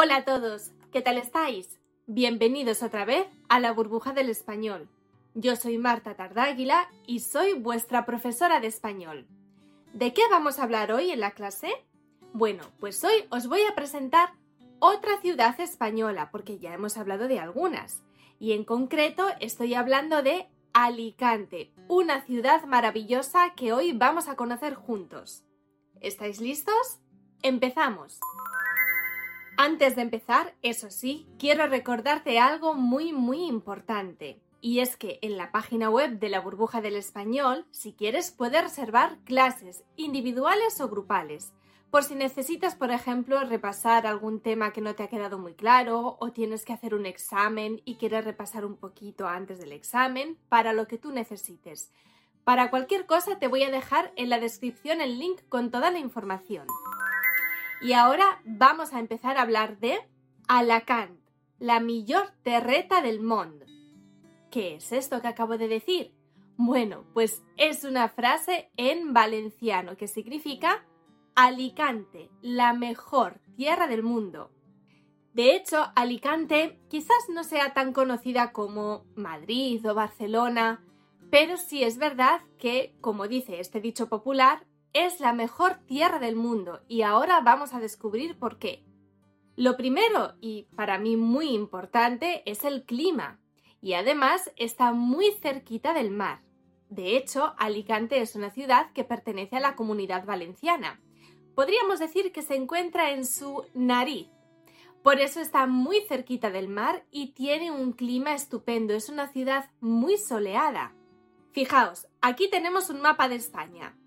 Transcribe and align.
Hola 0.00 0.18
a 0.18 0.24
todos, 0.24 0.70
¿qué 0.92 1.02
tal 1.02 1.18
estáis? 1.18 1.80
Bienvenidos 2.06 2.84
otra 2.84 3.04
vez 3.04 3.26
a 3.48 3.58
la 3.58 3.72
burbuja 3.72 4.12
del 4.12 4.30
español. 4.30 4.88
Yo 5.34 5.56
soy 5.56 5.76
Marta 5.76 6.14
Tardáguila 6.14 6.88
y 7.04 7.18
soy 7.18 7.54
vuestra 7.54 8.06
profesora 8.06 8.60
de 8.60 8.68
español. 8.68 9.26
¿De 9.94 10.12
qué 10.12 10.22
vamos 10.30 10.60
a 10.60 10.62
hablar 10.62 10.92
hoy 10.92 11.10
en 11.10 11.18
la 11.18 11.32
clase? 11.32 11.84
Bueno, 12.32 12.62
pues 12.78 13.02
hoy 13.02 13.24
os 13.30 13.48
voy 13.48 13.62
a 13.62 13.74
presentar 13.74 14.34
otra 14.78 15.20
ciudad 15.20 15.58
española, 15.60 16.28
porque 16.30 16.60
ya 16.60 16.72
hemos 16.72 16.96
hablado 16.96 17.26
de 17.26 17.40
algunas. 17.40 18.04
Y 18.38 18.52
en 18.52 18.62
concreto 18.62 19.26
estoy 19.40 19.74
hablando 19.74 20.22
de 20.22 20.46
Alicante, 20.74 21.72
una 21.88 22.20
ciudad 22.20 22.62
maravillosa 22.66 23.52
que 23.56 23.72
hoy 23.72 23.94
vamos 23.94 24.28
a 24.28 24.36
conocer 24.36 24.74
juntos. 24.74 25.42
¿Estáis 26.00 26.40
listos? 26.40 27.00
¡Empezamos! 27.42 28.20
Antes 29.60 29.96
de 29.96 30.02
empezar, 30.02 30.54
eso 30.62 30.88
sí, 30.88 31.26
quiero 31.36 31.66
recordarte 31.66 32.38
algo 32.38 32.74
muy 32.74 33.12
muy 33.12 33.44
importante. 33.44 34.40
Y 34.60 34.78
es 34.78 34.96
que 34.96 35.18
en 35.20 35.36
la 35.36 35.50
página 35.50 35.90
web 35.90 36.20
de 36.20 36.28
la 36.28 36.38
burbuja 36.38 36.80
del 36.80 36.94
español, 36.94 37.66
si 37.72 37.92
quieres, 37.92 38.30
puedes 38.30 38.62
reservar 38.62 39.18
clases 39.24 39.82
individuales 39.96 40.80
o 40.80 40.88
grupales. 40.88 41.52
Por 41.90 42.04
si 42.04 42.14
necesitas, 42.14 42.76
por 42.76 42.92
ejemplo, 42.92 43.42
repasar 43.42 44.06
algún 44.06 44.40
tema 44.40 44.72
que 44.72 44.80
no 44.80 44.94
te 44.94 45.02
ha 45.02 45.08
quedado 45.08 45.40
muy 45.40 45.54
claro 45.54 46.18
o 46.20 46.30
tienes 46.30 46.64
que 46.64 46.72
hacer 46.72 46.94
un 46.94 47.04
examen 47.04 47.82
y 47.84 47.96
quieres 47.96 48.24
repasar 48.24 48.64
un 48.64 48.76
poquito 48.76 49.26
antes 49.26 49.58
del 49.58 49.72
examen, 49.72 50.38
para 50.48 50.72
lo 50.72 50.86
que 50.86 50.98
tú 50.98 51.10
necesites. 51.10 51.90
Para 52.44 52.70
cualquier 52.70 53.06
cosa 53.06 53.40
te 53.40 53.48
voy 53.48 53.64
a 53.64 53.72
dejar 53.72 54.12
en 54.14 54.30
la 54.30 54.38
descripción 54.38 55.00
el 55.00 55.18
link 55.18 55.40
con 55.48 55.72
toda 55.72 55.90
la 55.90 55.98
información. 55.98 56.68
Y 57.80 57.92
ahora 57.92 58.42
vamos 58.44 58.92
a 58.92 58.98
empezar 58.98 59.36
a 59.36 59.42
hablar 59.42 59.78
de 59.78 59.98
Alacant, 60.48 61.20
la 61.60 61.78
millor 61.78 62.32
terreta 62.42 63.02
del 63.02 63.20
mundo. 63.20 63.66
¿Qué 64.50 64.76
es 64.76 64.90
esto 64.92 65.20
que 65.20 65.28
acabo 65.28 65.58
de 65.58 65.68
decir? 65.68 66.12
Bueno, 66.56 67.04
pues 67.14 67.44
es 67.56 67.84
una 67.84 68.08
frase 68.08 68.72
en 68.76 69.12
valenciano 69.12 69.96
que 69.96 70.08
significa 70.08 70.84
Alicante, 71.36 72.30
la 72.42 72.72
mejor 72.72 73.40
tierra 73.54 73.86
del 73.86 74.02
mundo. 74.02 74.50
De 75.32 75.54
hecho, 75.54 75.92
Alicante 75.94 76.80
quizás 76.88 77.28
no 77.32 77.44
sea 77.44 77.74
tan 77.74 77.92
conocida 77.92 78.50
como 78.50 79.04
Madrid 79.14 79.88
o 79.88 79.94
Barcelona, 79.94 80.84
pero 81.30 81.56
sí 81.56 81.84
es 81.84 81.96
verdad 81.96 82.40
que, 82.58 82.96
como 83.00 83.28
dice 83.28 83.60
este 83.60 83.80
dicho 83.80 84.08
popular, 84.08 84.66
es 84.92 85.20
la 85.20 85.32
mejor 85.32 85.78
tierra 85.86 86.18
del 86.18 86.36
mundo 86.36 86.80
y 86.88 87.02
ahora 87.02 87.40
vamos 87.40 87.74
a 87.74 87.80
descubrir 87.80 88.38
por 88.38 88.58
qué. 88.58 88.84
Lo 89.56 89.76
primero, 89.76 90.34
y 90.40 90.68
para 90.76 90.98
mí 90.98 91.16
muy 91.16 91.50
importante, 91.50 92.42
es 92.46 92.64
el 92.64 92.84
clima. 92.84 93.40
Y 93.80 93.94
además 93.94 94.52
está 94.56 94.92
muy 94.92 95.32
cerquita 95.42 95.92
del 95.94 96.10
mar. 96.10 96.42
De 96.88 97.16
hecho, 97.16 97.54
Alicante 97.58 98.20
es 98.20 98.36
una 98.36 98.50
ciudad 98.50 98.92
que 98.92 99.04
pertenece 99.04 99.56
a 99.56 99.60
la 99.60 99.74
comunidad 99.74 100.24
valenciana. 100.24 101.00
Podríamos 101.56 101.98
decir 101.98 102.30
que 102.30 102.42
se 102.42 102.54
encuentra 102.54 103.10
en 103.10 103.26
su 103.26 103.64
nariz. 103.74 104.28
Por 105.02 105.18
eso 105.20 105.40
está 105.40 105.66
muy 105.66 106.02
cerquita 106.02 106.50
del 106.50 106.68
mar 106.68 107.04
y 107.10 107.32
tiene 107.32 107.72
un 107.72 107.92
clima 107.92 108.34
estupendo. 108.34 108.94
Es 108.94 109.08
una 109.08 109.26
ciudad 109.26 109.70
muy 109.80 110.18
soleada. 110.18 110.94
Fijaos, 111.50 112.06
aquí 112.20 112.48
tenemos 112.48 112.90
un 112.90 113.00
mapa 113.00 113.28
de 113.28 113.34
España. 113.34 113.97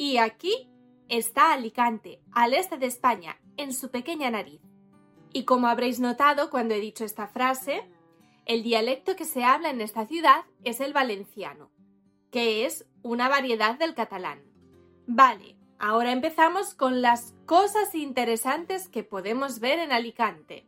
Y 0.00 0.16
aquí 0.16 0.66
está 1.10 1.52
Alicante, 1.52 2.22
al 2.32 2.54
este 2.54 2.78
de 2.78 2.86
España, 2.86 3.38
en 3.58 3.74
su 3.74 3.90
pequeña 3.90 4.30
nariz. 4.30 4.62
Y 5.30 5.44
como 5.44 5.66
habréis 5.66 6.00
notado 6.00 6.48
cuando 6.48 6.72
he 6.72 6.80
dicho 6.80 7.04
esta 7.04 7.28
frase, 7.28 7.82
el 8.46 8.62
dialecto 8.62 9.14
que 9.14 9.26
se 9.26 9.44
habla 9.44 9.68
en 9.68 9.82
esta 9.82 10.06
ciudad 10.06 10.46
es 10.64 10.80
el 10.80 10.94
valenciano, 10.94 11.70
que 12.30 12.64
es 12.64 12.86
una 13.02 13.28
variedad 13.28 13.78
del 13.78 13.94
catalán. 13.94 14.42
Vale, 15.06 15.58
ahora 15.78 16.12
empezamos 16.12 16.72
con 16.72 17.02
las 17.02 17.34
cosas 17.44 17.94
interesantes 17.94 18.88
que 18.88 19.04
podemos 19.04 19.60
ver 19.60 19.80
en 19.80 19.92
Alicante. 19.92 20.66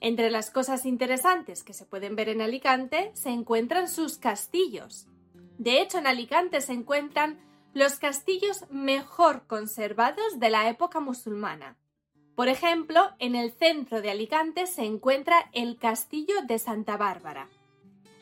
Entre 0.00 0.32
las 0.32 0.50
cosas 0.50 0.84
interesantes 0.84 1.62
que 1.62 1.74
se 1.74 1.86
pueden 1.86 2.16
ver 2.16 2.28
en 2.28 2.40
Alicante 2.40 3.12
se 3.14 3.30
encuentran 3.30 3.88
sus 3.88 4.18
castillos. 4.18 5.06
De 5.58 5.80
hecho, 5.80 5.98
en 5.98 6.08
Alicante 6.08 6.60
se 6.60 6.72
encuentran 6.72 7.38
los 7.74 7.98
castillos 7.98 8.64
mejor 8.70 9.46
conservados 9.48 10.38
de 10.38 10.48
la 10.48 10.68
época 10.68 11.00
musulmana. 11.00 11.76
Por 12.36 12.48
ejemplo, 12.48 13.10
en 13.18 13.34
el 13.34 13.50
centro 13.52 14.00
de 14.00 14.12
Alicante 14.12 14.66
se 14.66 14.84
encuentra 14.84 15.50
el 15.52 15.76
Castillo 15.76 16.34
de 16.46 16.60
Santa 16.60 16.96
Bárbara, 16.96 17.48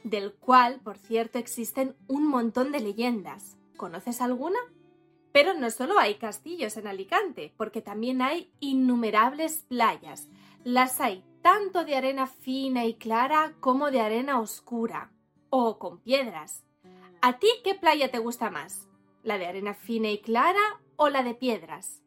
del 0.05 0.33
cual, 0.33 0.81
por 0.83 0.97
cierto, 0.97 1.39
existen 1.39 1.95
un 2.09 2.27
montón 2.27 2.73
de 2.73 2.81
leyendas. 2.81 3.57
¿Conoces 3.77 4.23
alguna? 4.23 4.59
Pero 5.33 5.53
no 5.55 5.71
solo 5.71 5.99
hay 5.99 6.15
castillos 6.15 6.77
en 6.79 6.87
Alicante, 6.87 7.53
porque 7.59 7.83
también 7.83 8.23
hay 8.23 8.51
innumerables 8.61 9.65
playas. 9.69 10.29
Las 10.65 11.01
hay 11.01 11.25
tanto 11.43 11.85
de 11.85 11.97
arena 11.97 12.27
fina 12.27 12.87
y 12.87 12.95
clara 12.95 13.55
como 13.61 13.91
de 13.91 14.01
arena 14.01 14.41
oscura, 14.41 15.11
o 15.51 15.79
con 15.79 15.99
piedras. 15.99 16.65
¿A 17.21 17.39
ti 17.39 17.49
qué 17.65 17.75
playa 17.75 18.11
te 18.11 18.19
gusta 18.19 18.51
más? 18.51 18.89
¿La 19.23 19.39
de 19.39 19.47
arena 19.47 19.75
fina 19.75 20.11
y 20.11 20.19
clara 20.19 20.81
o 20.97 21.09
la 21.09 21.23
de 21.23 21.35
piedras? 21.35 22.03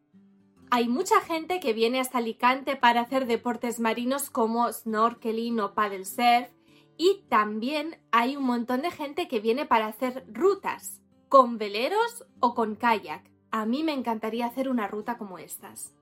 Hay 0.69 0.89
mucha 0.89 1.21
gente 1.21 1.61
que 1.61 1.71
viene 1.71 2.01
hasta 2.01 2.17
Alicante 2.17 2.75
para 2.75 3.01
hacer 3.01 3.25
deportes 3.25 3.79
marinos 3.79 4.29
como 4.29 4.71
snorkeling 4.71 5.59
o 5.61 5.73
paddle 5.73 6.03
surf 6.03 6.49
y 6.97 7.23
también 7.29 8.01
hay 8.11 8.35
un 8.35 8.43
montón 8.43 8.81
de 8.81 8.91
gente 8.91 9.29
que 9.29 9.39
viene 9.39 9.65
para 9.65 9.87
hacer 9.87 10.25
rutas 10.27 11.01
con 11.29 11.57
veleros 11.57 12.25
o 12.41 12.53
con 12.53 12.75
kayak. 12.75 13.31
A 13.49 13.65
mí 13.65 13.83
me 13.83 13.93
encantaría 13.93 14.47
hacer 14.47 14.67
una 14.67 14.87
ruta 14.87 15.17
como 15.17 15.37
estas. 15.37 15.93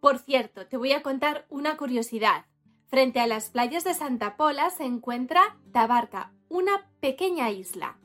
Por 0.00 0.18
cierto, 0.18 0.68
te 0.68 0.76
voy 0.76 0.92
a 0.92 1.02
contar 1.02 1.46
una 1.48 1.76
curiosidad. 1.76 2.46
Frente 2.86 3.18
a 3.18 3.26
las 3.26 3.50
playas 3.50 3.82
de 3.82 3.94
Santa 3.94 4.36
Pola 4.36 4.70
se 4.70 4.84
encuentra 4.84 5.58
Tabarca, 5.72 6.32
una 6.48 6.88
pequeña 7.00 7.50
isla 7.50 7.98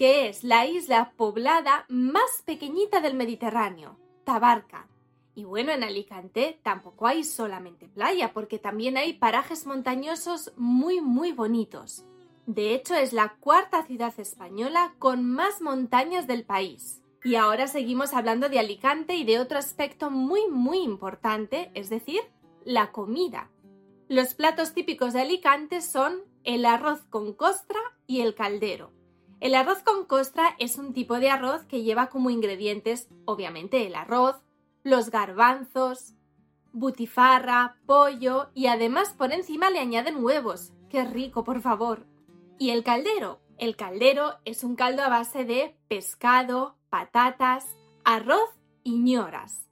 que 0.00 0.30
es 0.30 0.44
la 0.44 0.64
isla 0.64 1.12
poblada 1.14 1.84
más 1.90 2.42
pequeñita 2.46 3.02
del 3.02 3.12
Mediterráneo, 3.12 3.98
Tabarca. 4.24 4.88
Y 5.34 5.44
bueno, 5.44 5.72
en 5.72 5.84
Alicante 5.84 6.58
tampoco 6.62 7.06
hay 7.06 7.22
solamente 7.22 7.86
playa, 7.86 8.32
porque 8.32 8.58
también 8.58 8.96
hay 8.96 9.12
parajes 9.12 9.66
montañosos 9.66 10.54
muy, 10.56 11.02
muy 11.02 11.32
bonitos. 11.32 12.06
De 12.46 12.72
hecho, 12.72 12.94
es 12.94 13.12
la 13.12 13.34
cuarta 13.40 13.84
ciudad 13.84 14.18
española 14.18 14.94
con 14.98 15.22
más 15.22 15.60
montañas 15.60 16.26
del 16.26 16.46
país. 16.46 17.02
Y 17.22 17.34
ahora 17.34 17.66
seguimos 17.66 18.14
hablando 18.14 18.48
de 18.48 18.58
Alicante 18.58 19.16
y 19.16 19.24
de 19.24 19.38
otro 19.38 19.58
aspecto 19.58 20.10
muy, 20.10 20.48
muy 20.48 20.78
importante, 20.78 21.70
es 21.74 21.90
decir, 21.90 22.22
la 22.64 22.90
comida. 22.90 23.50
Los 24.08 24.32
platos 24.32 24.72
típicos 24.72 25.12
de 25.12 25.20
Alicante 25.20 25.82
son 25.82 26.22
el 26.44 26.64
arroz 26.64 27.02
con 27.10 27.34
costra 27.34 27.80
y 28.06 28.22
el 28.22 28.34
caldero. 28.34 28.98
El 29.40 29.54
arroz 29.54 29.82
con 29.82 30.04
costra 30.04 30.54
es 30.58 30.76
un 30.76 30.92
tipo 30.92 31.18
de 31.18 31.30
arroz 31.30 31.64
que 31.64 31.82
lleva 31.82 32.10
como 32.10 32.28
ingredientes, 32.28 33.08
obviamente, 33.24 33.86
el 33.86 33.94
arroz, 33.94 34.36
los 34.82 35.10
garbanzos, 35.10 36.12
butifarra, 36.72 37.76
pollo 37.86 38.50
y 38.54 38.66
además 38.66 39.14
por 39.16 39.32
encima 39.32 39.70
le 39.70 39.78
añaden 39.78 40.22
huevos. 40.22 40.72
¡Qué 40.90 41.04
rico, 41.04 41.42
por 41.42 41.62
favor! 41.62 42.06
Y 42.58 42.70
el 42.70 42.84
caldero. 42.84 43.40
El 43.56 43.76
caldero 43.76 44.36
es 44.44 44.62
un 44.62 44.76
caldo 44.76 45.02
a 45.02 45.08
base 45.08 45.46
de 45.46 45.74
pescado, 45.88 46.76
patatas, 46.90 47.66
arroz 48.04 48.50
y 48.82 48.98
ñoras. 48.98 49.70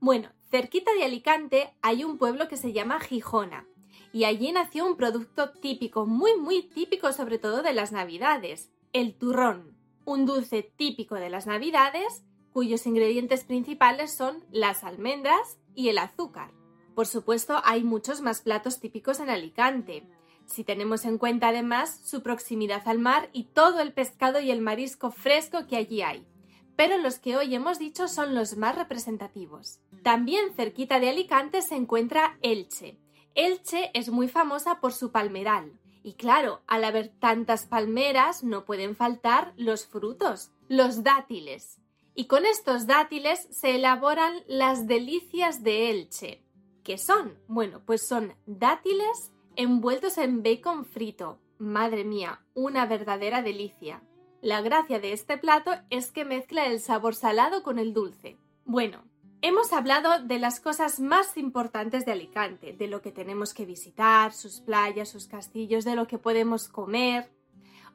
Bueno, 0.00 0.30
cerquita 0.50 0.92
de 0.94 1.04
Alicante 1.04 1.74
hay 1.82 2.02
un 2.02 2.16
pueblo 2.16 2.48
que 2.48 2.56
se 2.56 2.72
llama 2.72 3.00
Gijona 3.00 3.66
y 4.12 4.24
allí 4.24 4.52
nació 4.52 4.86
un 4.86 4.96
producto 4.96 5.50
típico, 5.50 6.06
muy 6.06 6.36
muy 6.36 6.62
típico 6.62 7.12
sobre 7.12 7.38
todo 7.38 7.62
de 7.62 7.74
las 7.74 7.92
Navidades, 7.92 8.70
el 8.96 9.14
turrón, 9.14 9.76
un 10.06 10.24
dulce 10.24 10.62
típico 10.62 11.16
de 11.16 11.28
las 11.28 11.46
Navidades 11.46 12.24
cuyos 12.50 12.86
ingredientes 12.86 13.44
principales 13.44 14.10
son 14.10 14.42
las 14.50 14.84
almendras 14.84 15.58
y 15.74 15.90
el 15.90 15.98
azúcar. 15.98 16.50
Por 16.94 17.06
supuesto, 17.06 17.60
hay 17.64 17.84
muchos 17.84 18.22
más 18.22 18.40
platos 18.40 18.80
típicos 18.80 19.20
en 19.20 19.28
Alicante, 19.28 20.08
si 20.46 20.64
tenemos 20.64 21.04
en 21.04 21.18
cuenta 21.18 21.48
además 21.48 22.00
su 22.04 22.22
proximidad 22.22 22.88
al 22.88 22.98
mar 22.98 23.28
y 23.34 23.44
todo 23.44 23.80
el 23.80 23.92
pescado 23.92 24.40
y 24.40 24.50
el 24.50 24.62
marisco 24.62 25.10
fresco 25.10 25.66
que 25.66 25.76
allí 25.76 26.00
hay. 26.00 26.26
Pero 26.74 26.96
los 26.96 27.18
que 27.18 27.36
hoy 27.36 27.54
hemos 27.54 27.78
dicho 27.78 28.08
son 28.08 28.34
los 28.34 28.56
más 28.56 28.76
representativos. 28.76 29.80
También 30.02 30.54
cerquita 30.54 31.00
de 31.00 31.10
Alicante 31.10 31.60
se 31.60 31.76
encuentra 31.76 32.38
Elche. 32.40 32.98
Elche 33.34 33.90
es 33.92 34.08
muy 34.08 34.28
famosa 34.28 34.80
por 34.80 34.94
su 34.94 35.12
palmeral, 35.12 35.78
y 36.06 36.12
claro, 36.12 36.60
al 36.68 36.84
haber 36.84 37.08
tantas 37.08 37.66
palmeras 37.66 38.44
no 38.44 38.64
pueden 38.64 38.94
faltar 38.94 39.52
los 39.56 39.88
frutos, 39.88 40.52
los 40.68 41.02
dátiles. 41.02 41.80
Y 42.14 42.26
con 42.26 42.46
estos 42.46 42.86
dátiles 42.86 43.48
se 43.50 43.74
elaboran 43.74 44.44
las 44.46 44.86
delicias 44.86 45.64
de 45.64 45.90
Elche, 45.90 46.44
qué 46.84 46.96
son? 46.96 47.36
Bueno, 47.48 47.82
pues 47.84 48.06
son 48.06 48.36
dátiles 48.46 49.32
envueltos 49.56 50.16
en 50.18 50.44
bacon 50.44 50.84
frito. 50.84 51.40
Madre 51.58 52.04
mía, 52.04 52.40
una 52.54 52.86
verdadera 52.86 53.42
delicia. 53.42 54.00
La 54.40 54.60
gracia 54.60 55.00
de 55.00 55.12
este 55.12 55.38
plato 55.38 55.72
es 55.90 56.12
que 56.12 56.24
mezcla 56.24 56.66
el 56.66 56.78
sabor 56.78 57.16
salado 57.16 57.64
con 57.64 57.80
el 57.80 57.92
dulce. 57.92 58.36
Bueno, 58.64 59.02
hemos 59.46 59.72
hablado 59.72 60.18
de 60.24 60.40
las 60.40 60.58
cosas 60.58 60.98
más 60.98 61.36
importantes 61.36 62.04
de 62.04 62.10
Alicante, 62.10 62.72
de 62.72 62.88
lo 62.88 63.00
que 63.00 63.12
tenemos 63.12 63.54
que 63.54 63.64
visitar, 63.64 64.32
sus 64.32 64.60
playas, 64.60 65.08
sus 65.08 65.28
castillos, 65.28 65.84
de 65.84 65.94
lo 65.94 66.08
que 66.08 66.18
podemos 66.18 66.68
comer. 66.68 67.30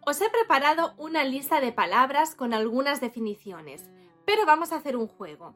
Os 0.06 0.22
he 0.22 0.30
preparado 0.30 0.94
una 0.98 1.26
lista 1.26 1.60
de 1.60 1.74
palabras 1.74 2.36
con 2.36 2.54
algunas 2.54 3.02
definiciones, 3.02 3.90
pero 4.26 4.46
vamos 4.46 4.72
a 4.72 4.78
hacer 4.78 4.96
un 4.96 5.08
juego. 5.08 5.54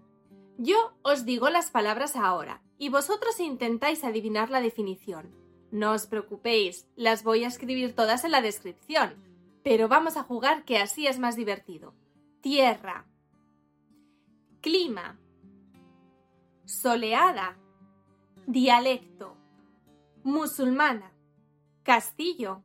Yo 0.57 0.93
os 1.01 1.23
digo 1.23 1.49
las 1.49 1.71
palabras 1.71 2.17
ahora 2.17 2.61
y 2.77 2.89
vosotros 2.89 3.39
intentáis 3.39 4.03
adivinar 4.03 4.49
la 4.49 4.59
definición. 4.59 5.33
No 5.71 5.93
os 5.93 6.07
preocupéis, 6.07 6.89
las 6.97 7.23
voy 7.23 7.45
a 7.45 7.47
escribir 7.47 7.95
todas 7.95 8.25
en 8.25 8.31
la 8.31 8.41
descripción, 8.41 9.15
pero 9.63 9.87
vamos 9.87 10.17
a 10.17 10.23
jugar 10.23 10.65
que 10.65 10.77
así 10.77 11.07
es 11.07 11.19
más 11.19 11.37
divertido. 11.37 11.93
Tierra. 12.41 13.05
Clima. 14.59 15.19
Soleada. 16.65 17.55
Dialecto. 18.47 19.37
Musulmana. 20.23 21.11
Castillo. 21.83 22.63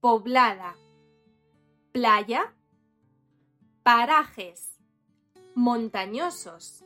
Poblada. 0.00 0.74
Playa. 1.92 2.54
Parajes. 3.82 4.78
Montañosos. 5.54 6.84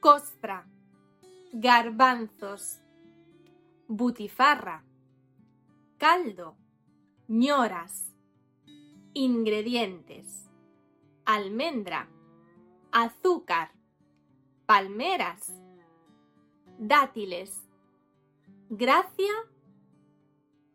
Costra. 0.00 0.66
Garbanzos. 1.52 2.80
Butifarra. 3.86 4.84
Caldo. 5.98 6.56
ñoras 7.28 8.12
Ingredientes. 9.14 10.50
Almendra. 11.24 12.08
Azúcar. 12.90 13.70
Palmeras. 14.66 15.52
Dátiles. 16.78 17.62
Gracia. 18.70 19.32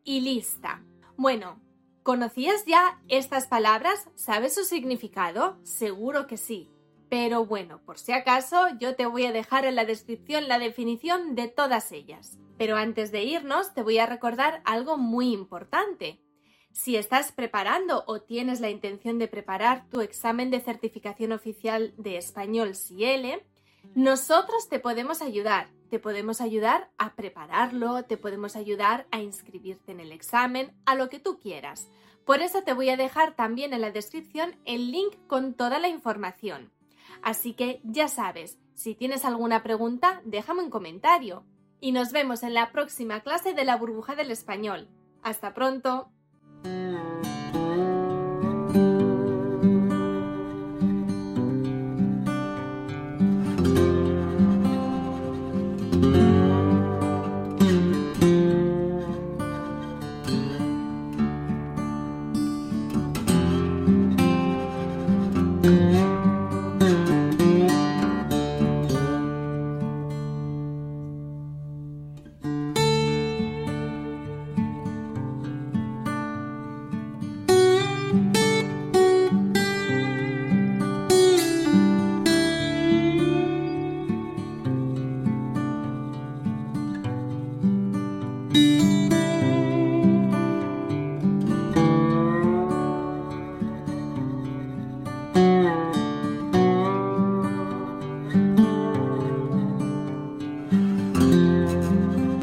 Y 0.04 0.22
lista. 0.22 0.84
Bueno, 1.18 1.62
¿conocías 2.04 2.66
ya 2.66 3.02
estas 3.08 3.48
palabras? 3.48 4.10
¿Sabes 4.16 4.56
su 4.56 4.64
significado? 4.64 5.58
Seguro 5.64 6.28
que 6.28 6.38
sí. 6.38 6.70
Pero 7.10 7.46
bueno, 7.46 7.82
por 7.86 7.98
si 7.98 8.12
acaso, 8.12 8.68
yo 8.80 8.96
te 8.96 9.06
voy 9.06 9.26
a 9.26 9.32
dejar 9.32 9.66
en 9.66 9.76
la 9.76 9.86
descripción 9.86 10.48
la 10.48 10.60
definición 10.60 11.36
de 11.36 11.48
todas 11.48 11.92
ellas. 11.92 12.38
Pero 12.58 12.76
antes 12.76 13.12
de 13.12 13.24
irnos, 13.24 13.74
te 13.74 13.84
voy 13.84 13.98
a 14.00 14.06
recordar 14.06 14.62
algo 14.66 14.98
muy 14.98 15.32
importante. 15.34 16.20
Si 16.74 16.96
estás 16.96 17.32
preparando 17.32 18.04
o 18.08 18.22
tienes 18.22 18.60
la 18.60 18.70
intención 18.70 19.18
de 19.18 19.28
preparar 19.28 19.90
tu 19.90 20.02
examen 20.02 20.52
de 20.52 20.60
certificación 20.60 21.32
oficial 21.32 21.94
de 21.98 22.18
español 22.18 22.76
CIELE, 22.76 23.46
nosotros 23.96 24.70
te 24.70 24.80
podemos 24.80 25.22
ayudar. 25.22 25.70
Te 25.90 26.00
podemos 26.00 26.42
ayudar 26.42 26.90
a 26.98 27.16
prepararlo, 27.16 28.04
te 28.04 28.18
podemos 28.18 28.58
ayudar 28.58 29.08
a 29.12 29.22
inscribirte 29.22 29.94
en 29.94 30.02
el 30.02 30.12
examen, 30.12 30.74
a 30.86 30.96
lo 30.96 31.08
que 31.08 31.20
tú 31.20 31.40
quieras. 31.40 31.88
Por 32.26 32.42
eso 32.42 32.62
te 32.64 32.74
voy 32.74 32.90
a 32.90 32.98
dejar 32.98 33.36
también 33.36 33.74
en 33.74 33.80
la 33.80 33.92
descripción 33.92 34.58
el 34.66 34.92
link 34.92 35.16
con 35.28 35.54
toda 35.54 35.80
la 35.80 35.88
información. 35.88 36.72
Así 37.22 37.54
que 37.54 37.80
ya 37.84 38.10
sabes, 38.10 38.58
si 38.74 38.96
tienes 38.96 39.24
alguna 39.24 39.64
pregunta, 39.64 40.22
déjame 40.26 40.62
un 40.62 40.70
comentario. 40.70 41.46
Y 41.80 41.94
nos 41.94 42.12
vemos 42.12 42.44
en 42.44 42.54
la 42.54 42.72
próxima 42.72 43.22
clase 43.22 43.54
de 43.54 43.64
la 43.64 43.78
burbuja 43.78 44.16
del 44.16 44.32
español. 44.32 44.90
Hasta 45.24 45.54
pronto. 45.54 46.10
Música 88.54 88.97